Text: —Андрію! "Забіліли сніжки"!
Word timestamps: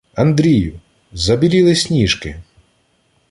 —Андрію! 0.15 0.79
"Забіліли 1.13 1.75
сніжки"! 1.75 2.35